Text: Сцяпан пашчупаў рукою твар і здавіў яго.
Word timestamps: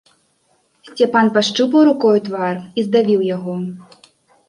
Сцяпан 0.89 1.29
пашчупаў 1.37 1.81
рукою 1.91 2.19
твар 2.31 2.55
і 2.77 2.89
здавіў 2.91 3.21
яго. 3.35 3.53